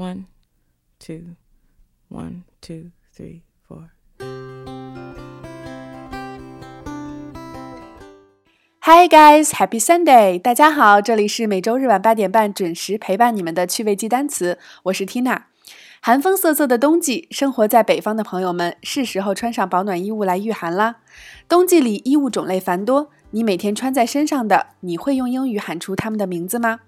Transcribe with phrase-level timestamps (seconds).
[0.00, 0.28] One,
[0.98, 1.36] two,
[2.08, 3.90] one, two, three, four.
[8.80, 10.38] Hi guys, Happy Sunday！
[10.38, 15.42] 大家好，这里是每周日晚八点半准时陪伴你们的趣味记单词，我是 Tina。
[16.00, 21.00] 寒风瑟瑟的冬季，生活在北方的朋友们，是时候穿上保暖衣物来御寒啦。
[21.46, 26.80] 冬季里衣物种类繁多，你每天穿在身上的，你会用英语喊出它们的名字吗？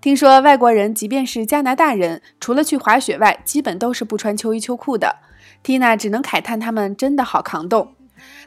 [0.00, 5.16] 听说外国人，即便是加拿大人，除了去滑雪外，基本都是不穿秋衣秋裤的。
[5.64, 7.94] Tina 只能慨叹他们真的好抗冻。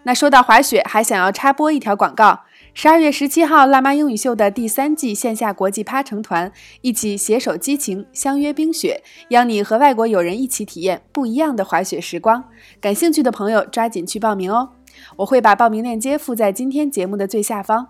[0.04, 2.42] 那说到滑雪，还想要插播一条广告。
[2.74, 12.46] 十二月十七号，《辣妈英语秀》的第三季线下国际趴成团，一起携手激情，相约冰雪，邀你和外国友人一起体验不一样的滑雪时光。
[12.80, 14.70] 感兴趣的朋友抓紧去报名哦！
[15.18, 17.90] 我会把报名链接附在今天节目的最下方。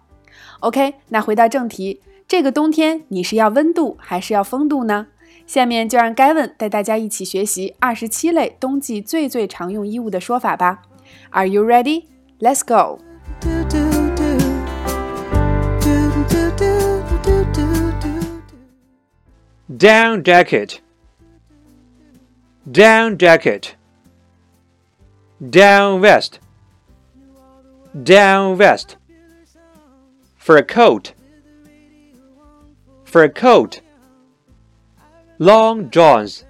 [0.62, 5.07] OK，那回到正题，这个冬天你是要温度还是要风度呢？
[5.47, 10.83] 下面就让 Gavin 带大家一起学习二十七类冬季最最常用衣物的说法吧。
[11.31, 12.07] Are you ready?
[12.41, 12.99] Let's go!
[19.69, 20.81] Down jacket.
[22.67, 23.75] Down jacket.
[25.41, 26.41] Down vest.
[27.95, 28.97] Down vest.
[30.39, 31.13] Fur coat.
[33.12, 33.82] Fur coat.
[35.38, 36.46] Long johns.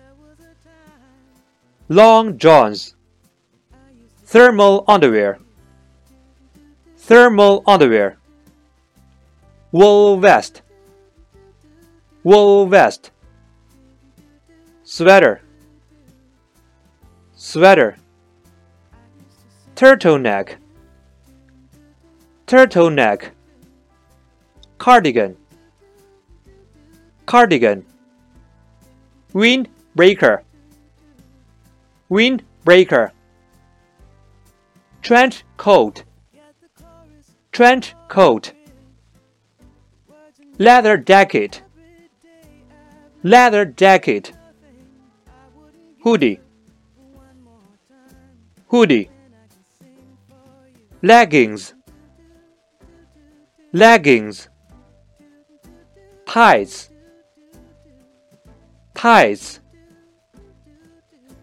[1.90, 2.96] Long johns.
[4.26, 5.40] Thermal underwear.
[6.98, 8.18] Thermal underwear.
[9.72, 10.62] Wool vest
[12.24, 13.12] wool vest,
[14.84, 15.42] sweater,
[17.36, 17.98] sweater,
[19.76, 20.56] turtleneck,
[22.46, 23.32] turtleneck,
[24.78, 25.36] cardigan,
[27.32, 27.86] cardigan,
[29.34, 30.42] windbreaker,
[32.10, 33.12] windbreaker,
[35.02, 36.04] trench coat,
[37.54, 38.52] trench coat,
[40.58, 41.62] leather jacket.
[43.24, 44.34] Leather jacket,
[46.04, 46.40] hoodie,
[48.68, 49.10] hoodie,
[51.04, 51.76] leggings,
[53.72, 54.50] leggings,
[56.26, 56.91] tights,
[59.02, 59.60] tights,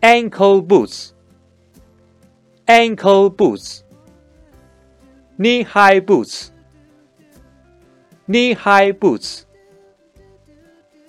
[0.01, 1.13] ankle boots,
[2.69, 3.83] ankle boots,
[5.39, 6.53] knee-high boots,
[8.29, 9.45] knee-high boots,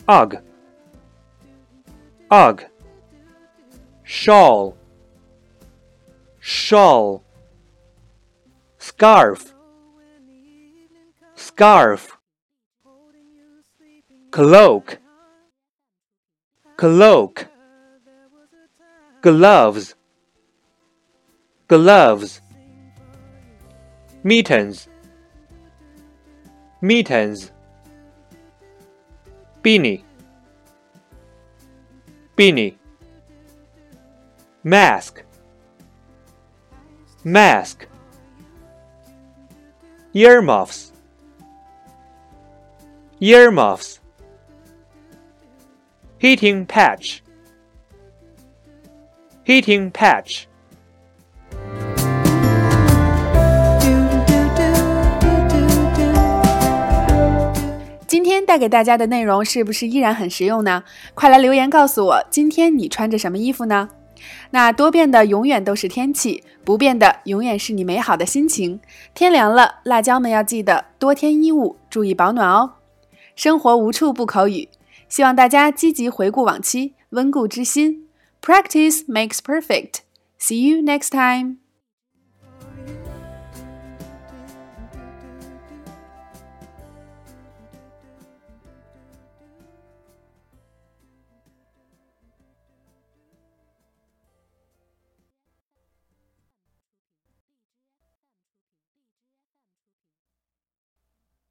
[0.07, 0.41] UGG
[2.31, 2.63] Ugg,
[4.01, 4.75] shawl,
[6.39, 7.23] shawl,
[8.79, 9.53] scarf,
[11.35, 12.17] scarf,
[14.31, 14.97] cloak,
[16.79, 17.45] cloak,
[19.21, 19.95] gloves,
[21.67, 22.39] gloves,
[24.23, 24.87] mittens,
[26.81, 27.51] mittens,
[29.61, 30.03] beanie.
[32.37, 32.77] Beanie.
[34.63, 35.21] Mask.
[37.25, 37.87] Mask.
[40.13, 40.93] Earmuffs.
[43.19, 43.98] Earmuffs
[46.19, 47.19] heating patch
[49.45, 50.43] heating patch
[58.05, 60.83] 今天带给大家的内容是不是依然很实用呢？
[61.13, 63.87] 快来留言告诉我，今天你穿着什么衣服呢？
[64.49, 68.81] 那多变的永远都是天气，不变的永远是你美好的心情。
[69.13, 72.73] 天凉了，辣椒们要记得多添衣物，注意保暖哦。
[73.35, 74.67] 生活无处不口语，
[75.09, 78.07] 希望大家积极回顾往期，温故知新。
[78.41, 80.03] Practice makes perfect.
[80.39, 81.57] See you next time.